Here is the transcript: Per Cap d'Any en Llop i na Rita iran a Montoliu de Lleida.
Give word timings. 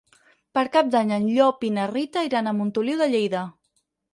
Per 0.57 0.61
Cap 0.75 0.87
d'Any 0.95 1.13
en 1.17 1.27
Llop 1.35 1.67
i 1.71 1.71
na 1.75 1.85
Rita 1.91 2.25
iran 2.31 2.49
a 2.53 2.57
Montoliu 2.63 3.01
de 3.03 3.11
Lleida. 3.13 3.45